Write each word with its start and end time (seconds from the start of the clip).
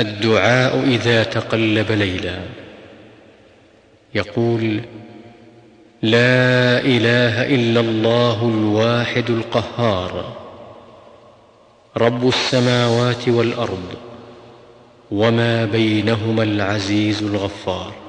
الدعاء 0.00 0.84
إذا 0.84 1.22
تقلب 1.22 1.92
ليلا. 1.92 2.38
يقول 4.14 4.80
لا 6.02 6.80
إله 6.80 7.54
إلا 7.54 7.80
الله 7.80 8.48
الواحد 8.48 9.30
القهار 9.30 10.36
رب 11.96 12.28
السماوات 12.28 13.28
والأرض 13.28 13.94
وما 15.10 15.64
بينهما 15.64 16.42
العزيز 16.42 17.22
الغفار. 17.22 18.05